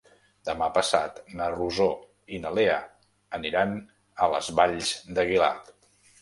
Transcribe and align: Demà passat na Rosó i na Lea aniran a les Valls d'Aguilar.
Demà 0.47 0.67
passat 0.77 1.19
na 1.41 1.49
Rosó 1.55 1.87
i 2.37 2.39
na 2.45 2.53
Lea 2.61 2.79
aniran 3.39 3.77
a 4.25 4.31
les 4.33 4.51
Valls 4.63 4.91
d'Aguilar. 5.21 5.53